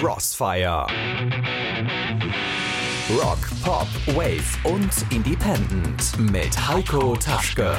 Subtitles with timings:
[0.00, 0.86] Crossfire.
[3.18, 7.74] Rock, Pop, Wave und Independent mit Heiko Taschke.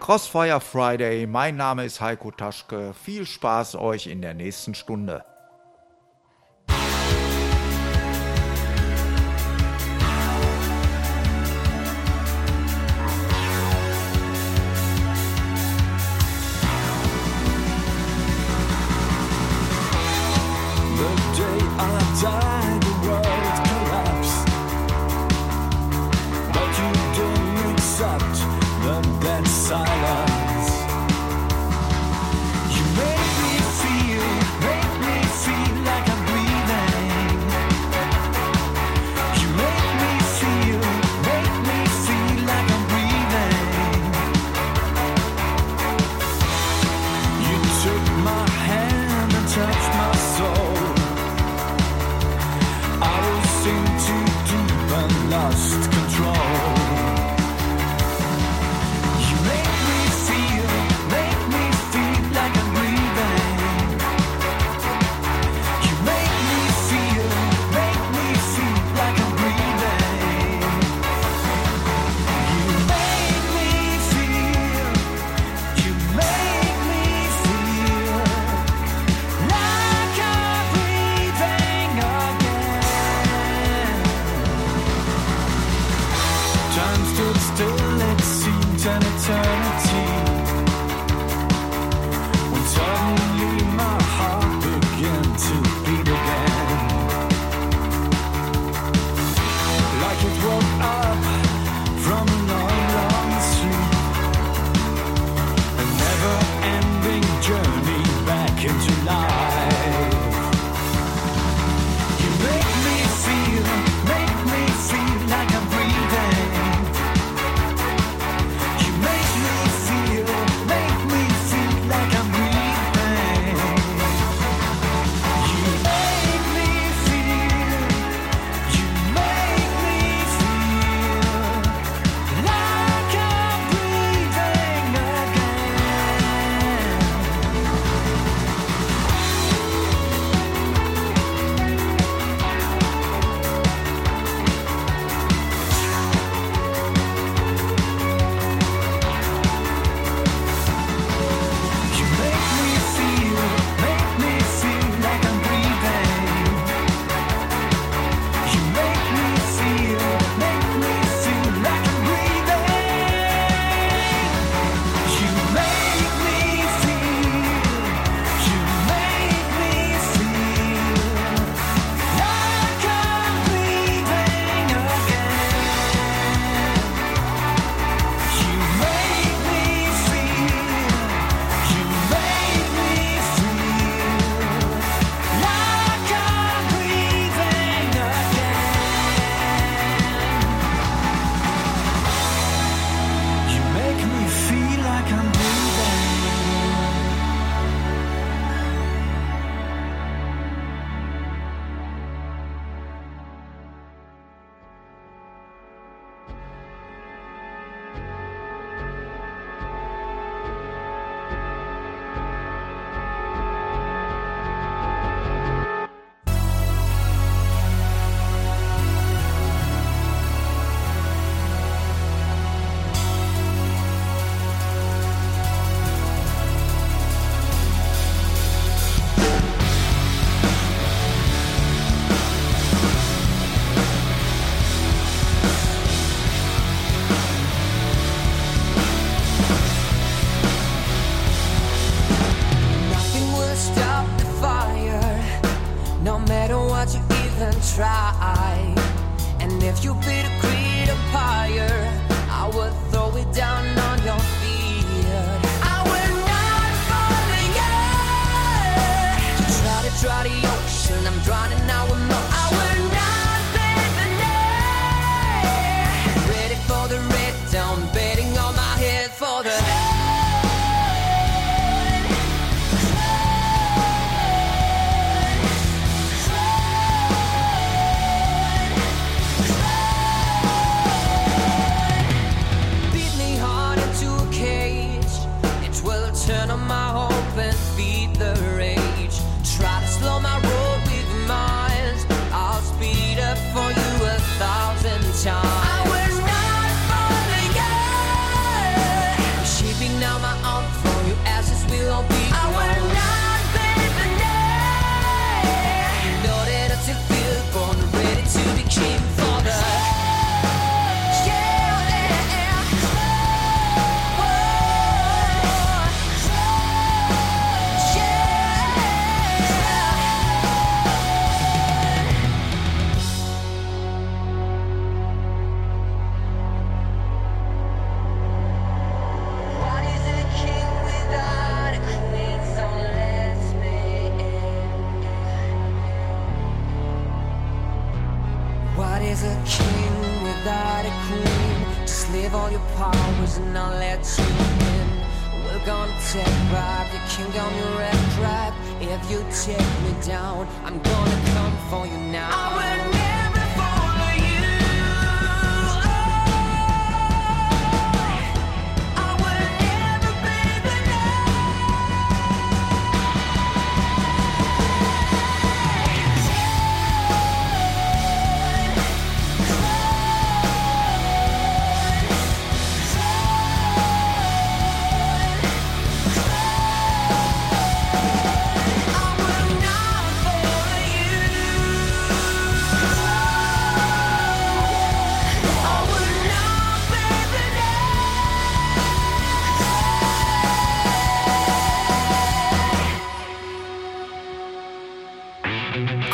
[0.00, 2.94] Crossfire Friday, mein Name ist Heiko Taschke.
[2.94, 5.22] Viel Spaß euch in der nächsten Stunde.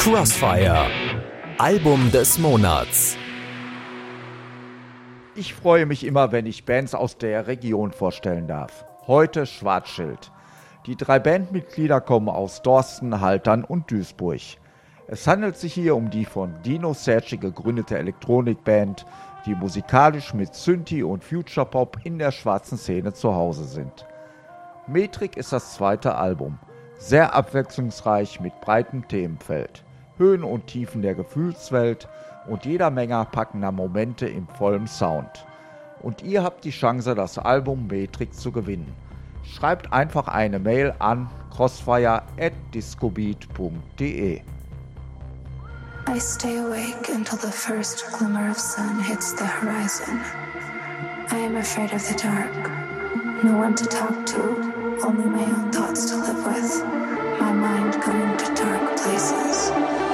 [0.05, 0.87] Crossfire.
[1.56, 3.17] Album des Monats.
[5.35, 8.85] Ich freue mich immer, wenn ich Bands aus der Region vorstellen darf.
[9.06, 10.31] Heute Schwarzschild.
[10.85, 14.43] Die drei Bandmitglieder kommen aus Dorsten, Haltern und Duisburg.
[15.06, 19.07] Es handelt sich hier um die von Dino Serci gegründete Elektronikband,
[19.47, 24.07] die musikalisch mit Synthi und Future Pop in der schwarzen Szene zu Hause sind.
[24.87, 26.59] Metrik ist das zweite Album,
[26.99, 29.84] sehr abwechslungsreich mit breitem Themenfeld.
[30.19, 32.08] Höhen und Tiefen der Gefühlswelt
[32.46, 35.44] und jeder Menge packender Momente im vollen Sound.
[36.00, 38.94] Und ihr habt die Chance, das Album Matrix zu gewinnen.
[39.43, 44.43] Schreibt einfach eine Mail an crossfire@discobeat.de.
[46.06, 50.20] I stay awake until the first glimmer of sun hits the horizon.
[51.32, 52.50] I am afraid of the dark.
[53.43, 54.38] No one to talk to,
[55.06, 56.84] only my own thoughts to live with.
[57.41, 60.13] My mind going to dark places.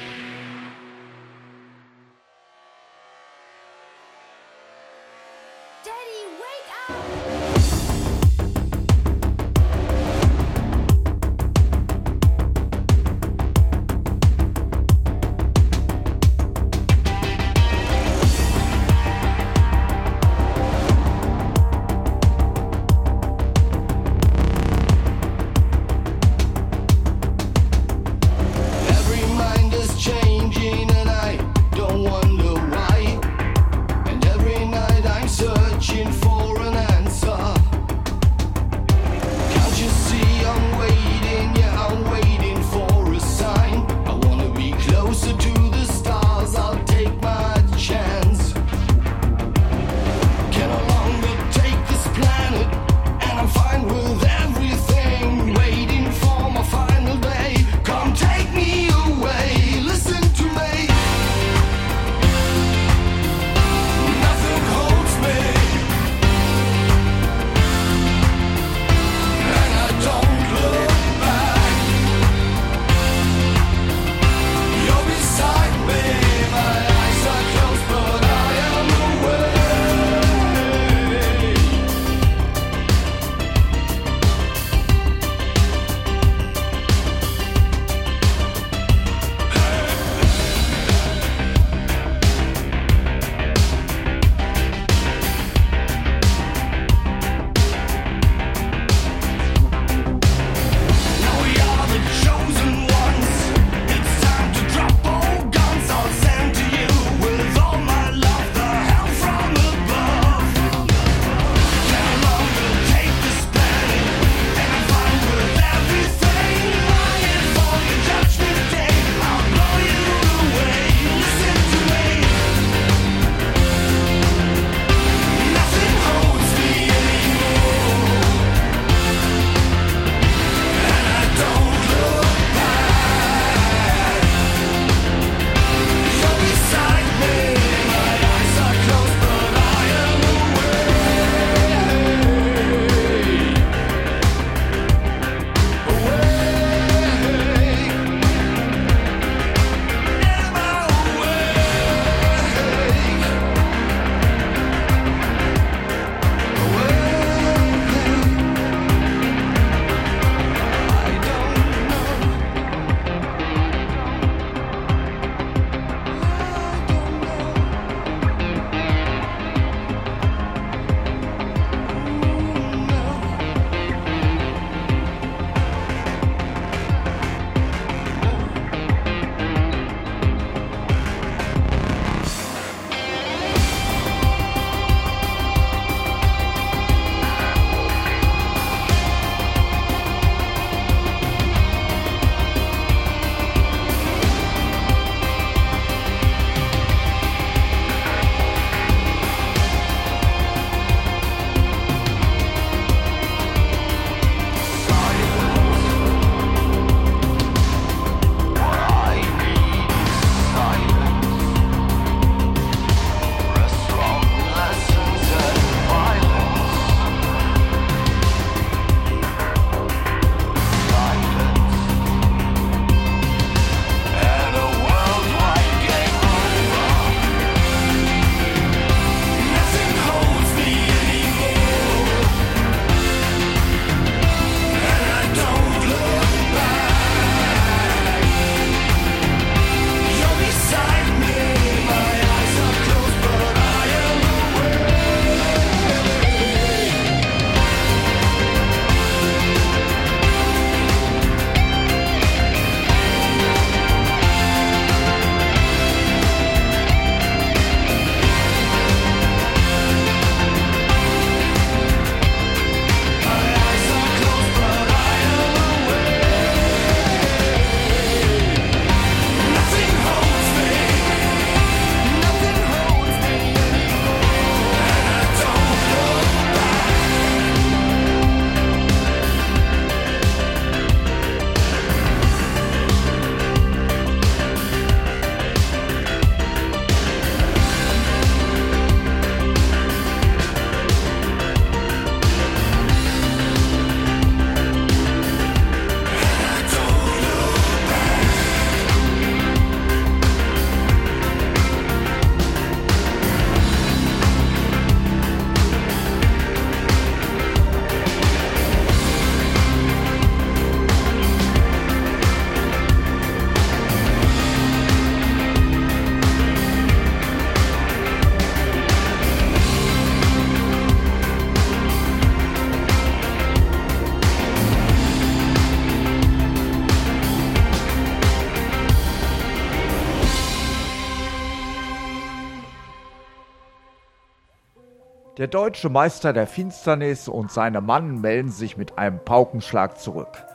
[335.53, 340.45] Deutsche Meister der Finsternis und seine Mann melden sich mit einem Paukenschlag zurück.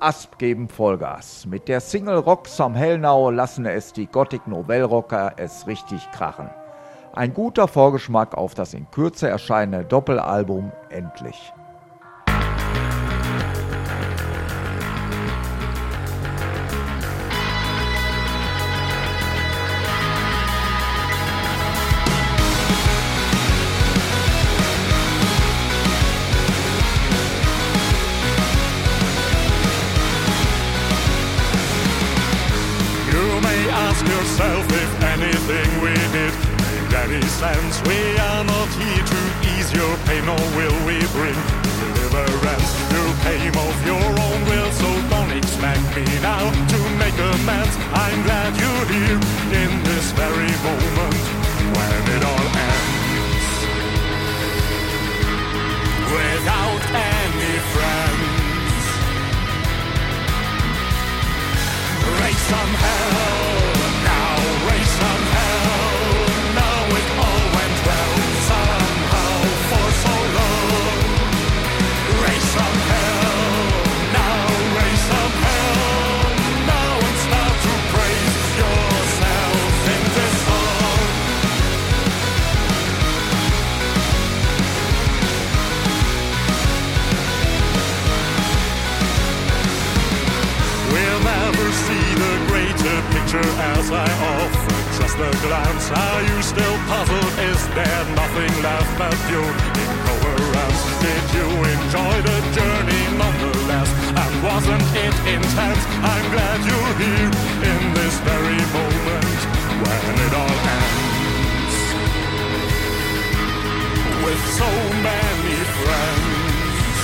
[0.00, 1.44] Asp geben Vollgas.
[1.46, 6.48] Mit der Single Rocks am Hellnau lassen es die Gothic Novellrocker es richtig krachen.
[7.12, 11.52] Ein guter Vorgeschmack auf das in Kürze erscheinende Doppelalbum Endlich.
[34.38, 37.82] Yourself if anything we did made any sense.
[37.82, 39.20] We are not here to
[39.50, 41.38] ease your pain, nor will we bring
[41.74, 42.70] deliverance.
[42.94, 47.74] You came of your own will, so don't expect me now to make amends.
[47.92, 49.20] I'm glad you're here
[49.58, 51.24] in this very moment
[51.74, 53.46] when it all ends.
[56.14, 58.86] Without any friends.
[62.20, 63.27] Raise some hell
[95.90, 97.32] Are you still puzzled?
[97.48, 100.80] Is there nothing left but pure incoherence?
[101.00, 103.88] Did you enjoy the journey nonetheless?
[104.12, 105.82] And wasn't it intense?
[106.04, 107.30] I'm glad you're here
[107.72, 109.40] in this very moment
[109.80, 111.76] when it all ends.
[114.24, 114.70] With so
[115.08, 116.98] many friends.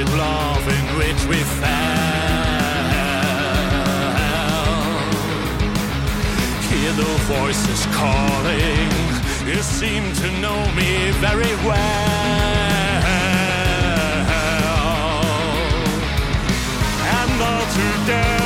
[0.05, 1.97] But love in which we fell?
[6.69, 8.89] hear the voices calling.
[9.47, 13.03] You seem to know me very well.
[17.17, 18.36] And all together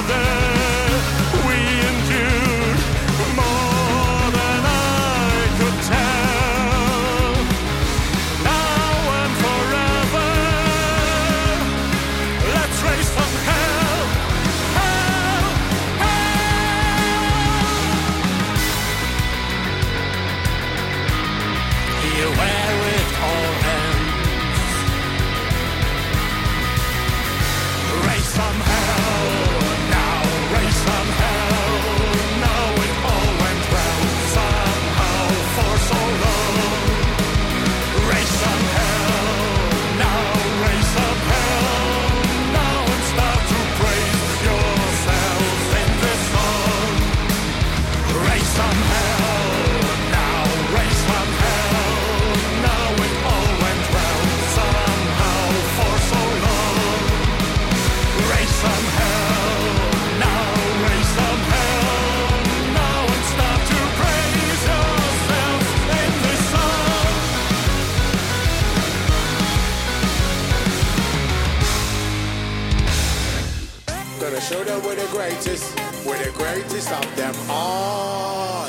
[75.21, 78.65] greatest, we're the greatest of them all.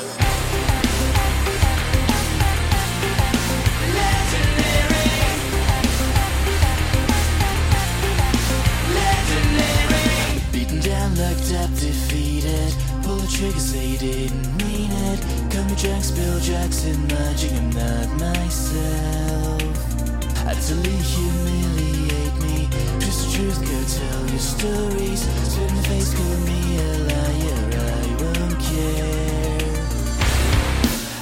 [3.97, 5.09] Legendary.
[9.01, 10.41] Legendary.
[10.51, 11.11] Beaten down,
[11.55, 12.73] up, defeated.
[13.01, 15.19] Pull the trigger, say you didn't mean it.
[15.51, 15.75] Call me
[16.15, 19.63] Bill Jackson, merging, I'm not myself.
[20.45, 22.02] Utterly humiliated
[23.33, 25.21] truth, go tell your stories.
[25.49, 29.73] Spit in face, call me a liar, I won't care.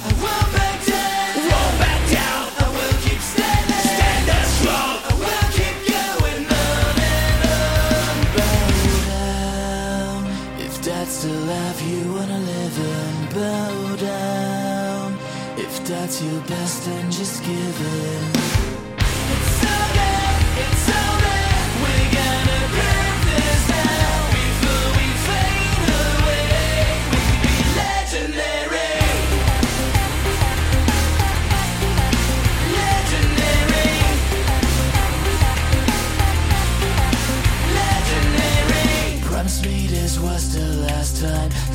[0.04, 2.44] I won't back down, won't back down.
[2.64, 4.96] I will keep standing, standing strong.
[5.08, 8.16] I will keep going on and on.
[8.36, 8.68] Bow
[9.14, 10.18] down,
[10.66, 13.14] if that's the life you wanna live in.
[13.36, 15.08] Bow down,
[15.56, 18.41] if that's your best, then just give in.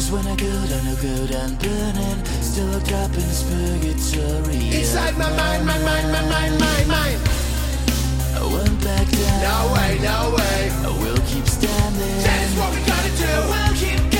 [0.07, 2.25] Cause when I go down, I'll go down burning.
[2.41, 4.79] Still locked up in this purgatory.
[4.79, 7.19] Inside my mind, my mind, my mind, my mind.
[8.33, 9.41] I won't back down.
[9.43, 10.71] No way, no way.
[10.71, 12.23] I will keep standing.
[12.23, 13.31] That's what we gotta do.
[13.51, 14.16] We'll keep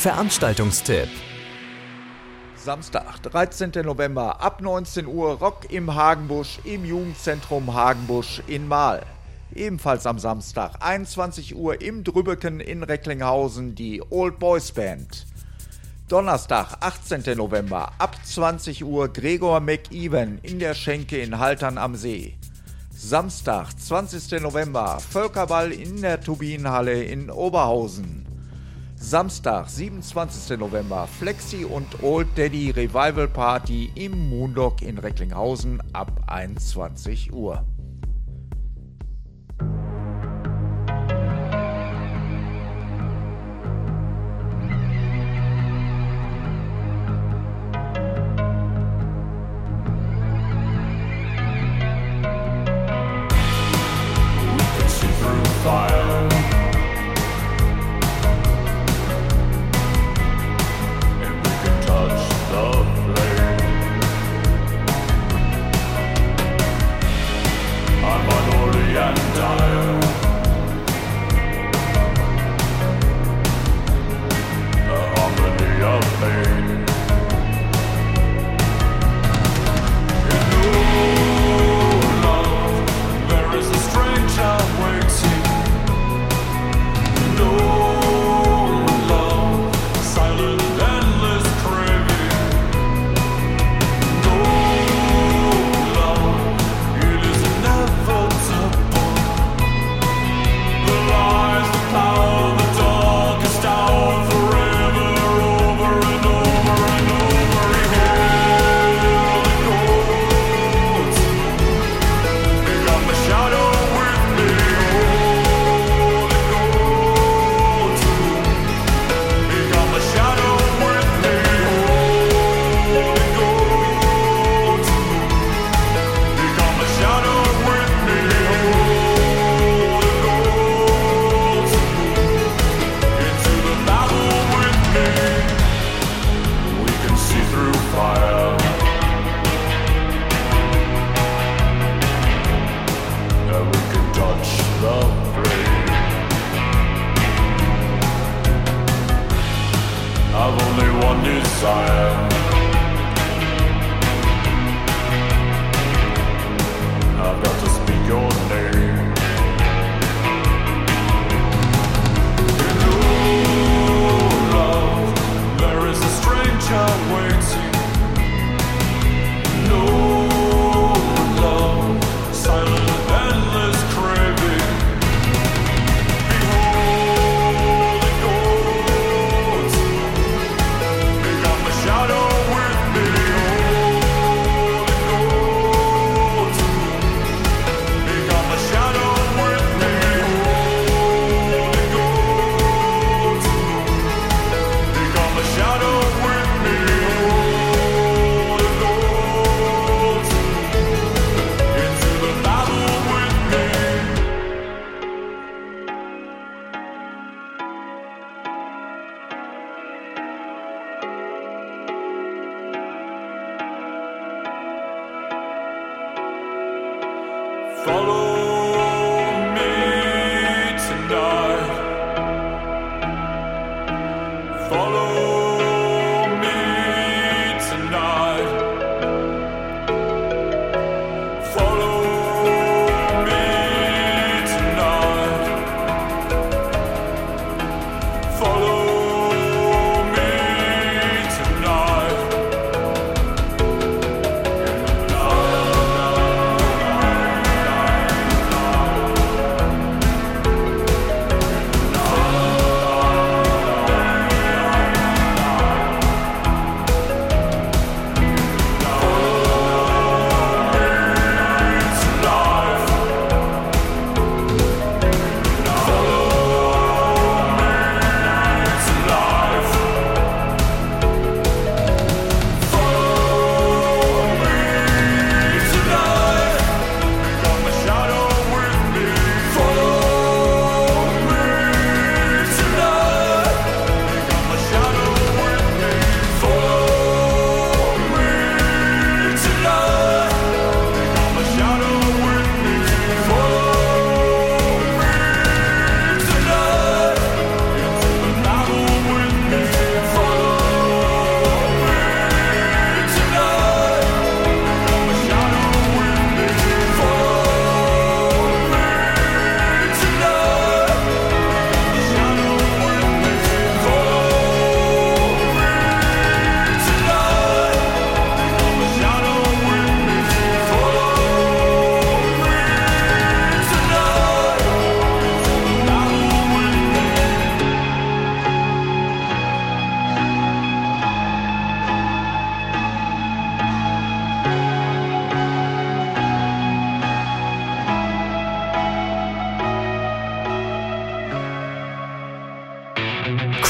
[0.00, 1.10] Veranstaltungstipp.
[2.56, 3.72] Samstag, 13.
[3.84, 9.04] November, ab 19 Uhr Rock im Hagenbusch im Jugendzentrum Hagenbusch in Mahl.
[9.54, 15.26] Ebenfalls am Samstag, 21 Uhr im Drübbeken in Recklinghausen die Old Boys Band.
[16.08, 17.36] Donnerstag, 18.
[17.36, 22.38] November, ab 20 Uhr Gregor McEwen in der Schenke in Haltern am See.
[22.90, 24.40] Samstag, 20.
[24.40, 28.19] November, Völkerball in der Turbinenhalle in Oberhausen.
[29.02, 30.58] Samstag, 27.
[30.58, 37.64] November, Flexi und Old Daddy Revival Party im Moondog in Recklinghausen ab 21 Uhr.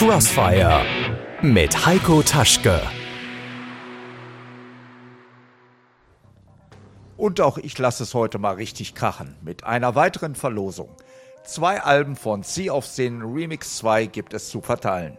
[0.00, 0.82] Crossfire
[1.42, 2.80] mit Heiko Taschke.
[7.18, 10.88] Und auch ich lasse es heute mal richtig krachen mit einer weiteren Verlosung.
[11.44, 15.18] Zwei Alben von Sea of Sin Remix 2 gibt es zu verteilen.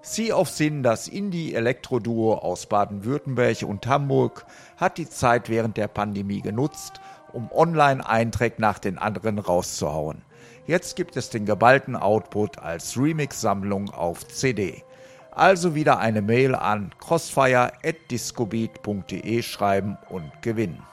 [0.00, 4.46] Sea of Sin, das Indie-Elektro-Duo aus Baden-Württemberg und Hamburg,
[4.78, 7.02] hat die Zeit während der Pandemie genutzt,
[7.34, 10.22] um Online-Einträge nach den anderen rauszuhauen.
[10.66, 14.84] Jetzt gibt es den geballten Output als Remix-Sammlung auf CD.
[15.32, 20.86] Also wieder eine Mail an crossfire.discobeat.de schreiben und gewinnen.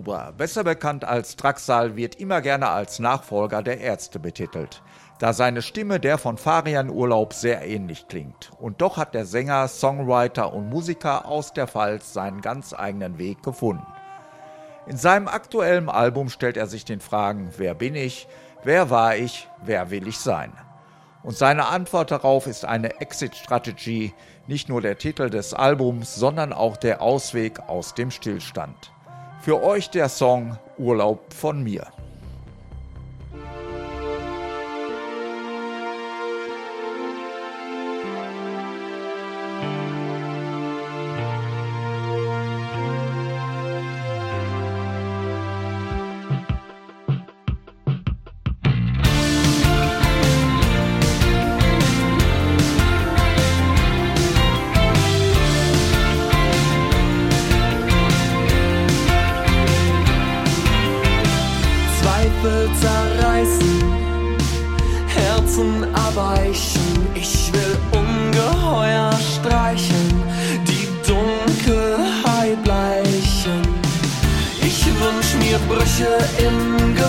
[0.00, 4.82] Gruber, besser bekannt als Draxal, wird immer gerne als Nachfolger der Ärzte betitelt,
[5.18, 8.50] da seine Stimme der von Farian Urlaub sehr ähnlich klingt.
[8.58, 13.42] Und doch hat der Sänger, Songwriter und Musiker aus der Pfalz seinen ganz eigenen Weg
[13.42, 13.86] gefunden.
[14.86, 18.26] In seinem aktuellen Album stellt er sich den Fragen, wer bin ich,
[18.64, 20.50] wer war ich, wer will ich sein?
[21.22, 24.14] Und seine Antwort darauf ist eine Exit-Strategie,
[24.46, 28.92] nicht nur der Titel des Albums, sondern auch der Ausweg aus dem Stillstand.
[29.42, 31.86] Für euch der Song Urlaub von mir.
[65.60, 67.06] Herzen erweichen.
[67.14, 70.22] Ich will ungeheuer streichen,
[70.66, 73.62] die Dunkelheit bleichen.
[74.62, 76.99] Ich wünsch mir Brüche im Gefüge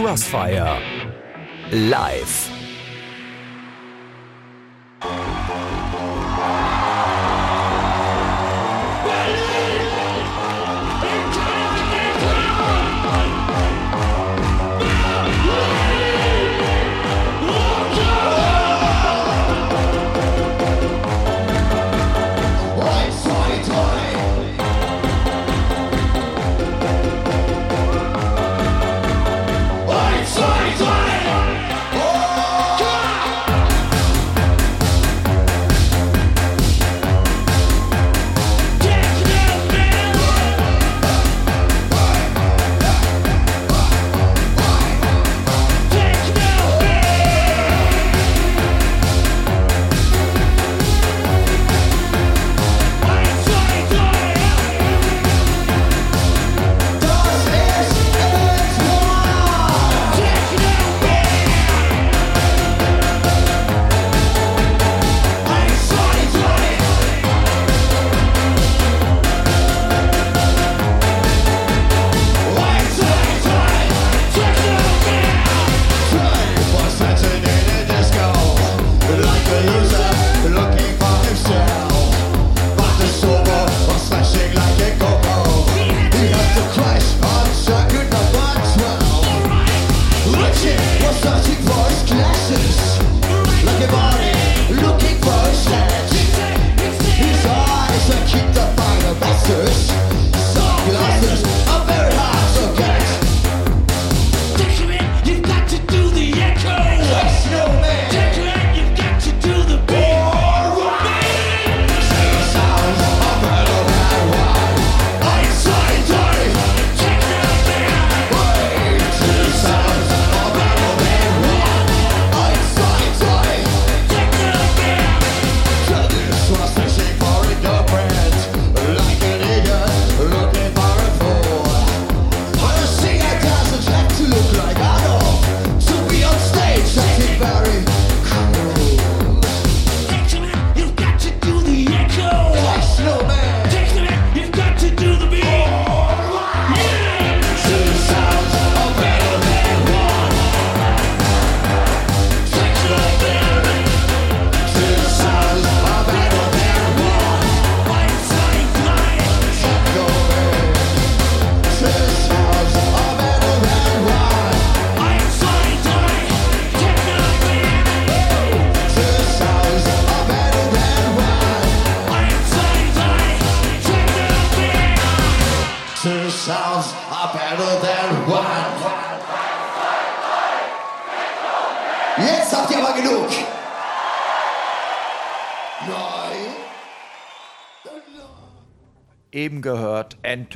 [0.00, 0.80] Crossfire.
[1.72, 2.59] Live.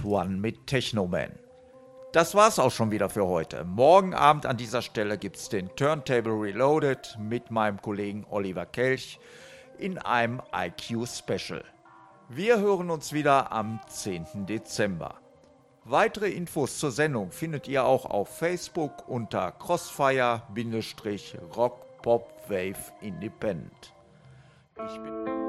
[0.05, 1.31] One mit Technoman.
[2.13, 3.65] Das war's auch schon wieder für heute.
[3.65, 9.19] Morgen Abend an dieser Stelle gibt's den Turntable Reloaded mit meinem Kollegen Oliver Kelch
[9.79, 11.65] in einem IQ Special.
[12.29, 14.47] Wir hören uns wieder am 10.
[14.47, 15.17] Dezember.
[15.85, 23.93] Weitere Infos zur Sendung findet ihr auch auf Facebook unter Crossfire-Rock Pop Wave Independent.
[24.77, 25.44] Ich bin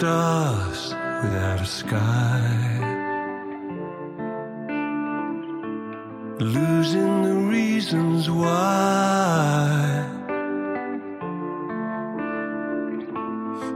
[0.00, 2.40] stars without a sky.
[6.38, 10.06] Losing the reasons why.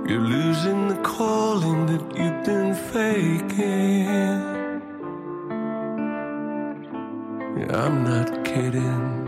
[0.08, 4.40] You're losing the calling that you've been faking.
[7.70, 9.23] I'm not kidding.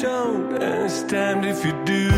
[0.00, 2.08] don't, understand if you do.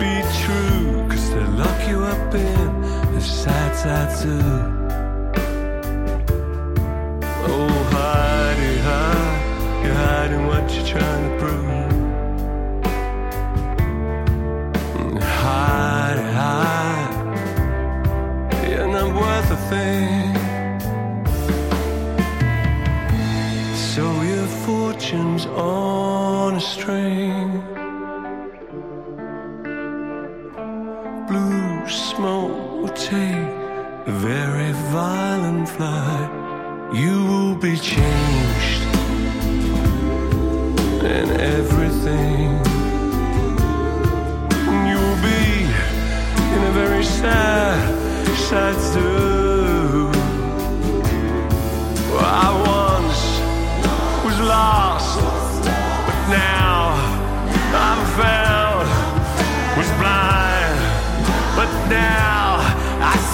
[0.00, 2.82] Be true, cause they lock you up in
[3.14, 4.71] the sad, side zoo.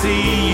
[0.03, 0.48] see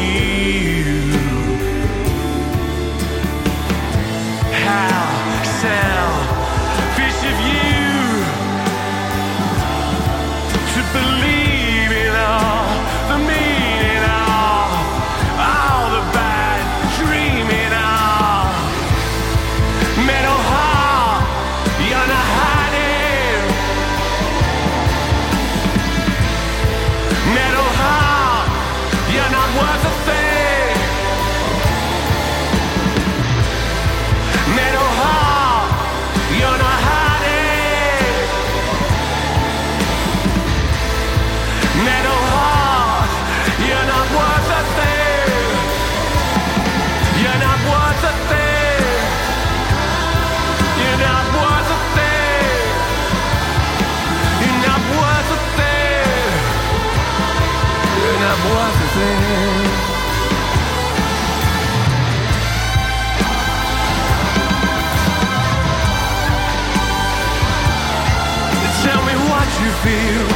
[69.85, 70.27] feel.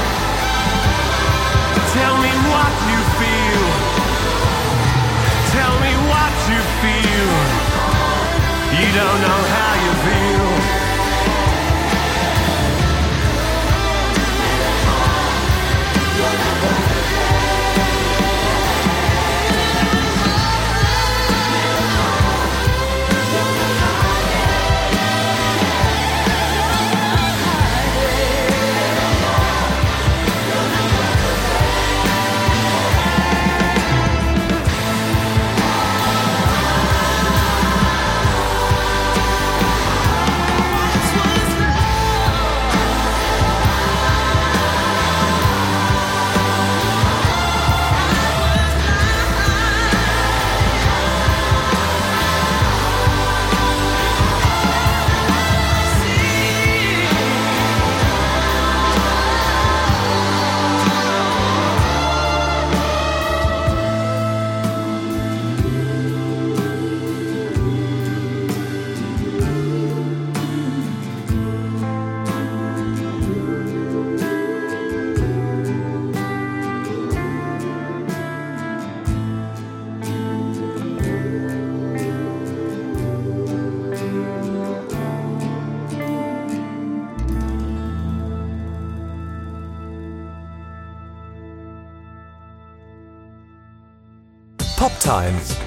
[1.97, 3.65] Tell me what you feel.
[5.57, 7.31] Tell me what you feel.
[8.79, 10.38] You don't know how you feel.